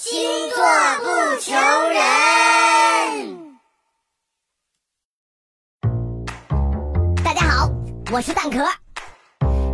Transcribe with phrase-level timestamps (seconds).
[0.00, 0.16] 星
[0.54, 0.64] 座
[1.00, 1.06] 不
[1.40, 1.56] 求
[1.90, 1.98] 人。
[7.24, 7.68] 大家好，
[8.12, 8.58] 我是蛋壳。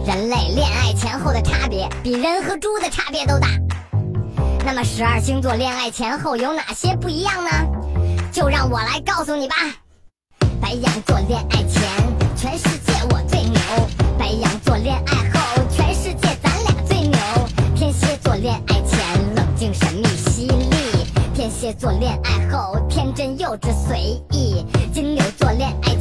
[0.07, 3.49] 人类恋爱前后的差别比人和猪的差别都大。
[4.65, 7.51] 那么十二星座恋爱前后有哪些不一样呢？
[8.33, 9.57] 就让我来告诉你吧。
[10.59, 11.83] 白羊座恋爱前，
[12.35, 13.61] 全世界我最牛；
[14.19, 17.19] 白羊座恋爱后，全世界咱俩最牛。
[17.77, 18.74] 天蝎座恋爱，
[19.75, 20.67] 神秘犀利；
[21.35, 24.65] 天蝎座恋爱后，天真幼稚随意。
[24.93, 25.95] 金牛座恋爱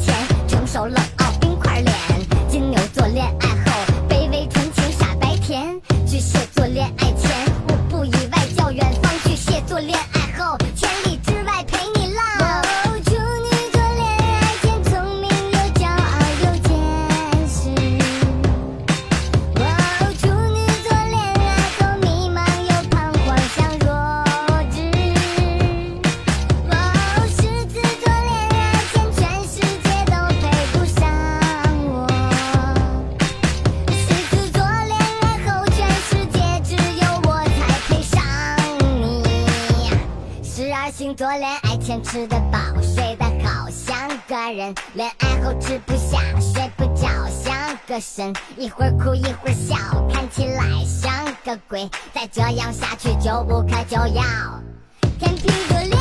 [40.96, 48.32] 星座恋爱前吃得饱，睡得好像个人；恋爱后吃不下，睡不着像个神。
[48.58, 49.76] 一会儿哭一会儿笑，
[50.14, 51.12] 看起来像
[51.44, 51.90] 个鬼。
[52.14, 54.24] 再这样下去就不可救药。
[55.18, 56.00] 天秤座恋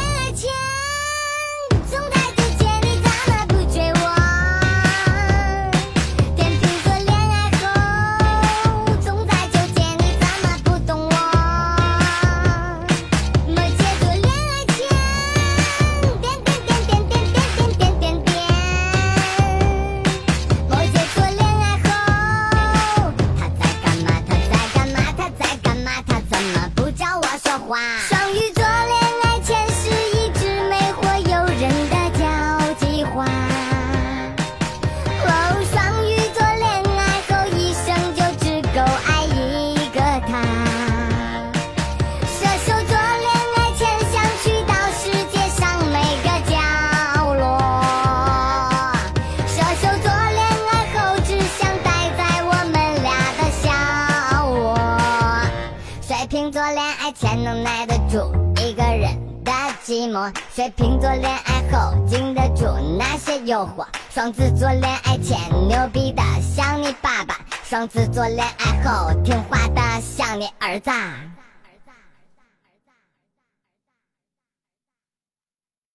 [56.32, 58.32] 瓶座恋爱前能耐得住
[58.62, 59.52] 一个人的
[59.84, 62.64] 寂寞，水瓶座恋爱后经得住
[62.98, 63.86] 那些诱惑。
[64.08, 65.38] 双子座恋爱前
[65.68, 70.90] 牛逼的像你爸爸，双子座恋爱后听话的像你儿子。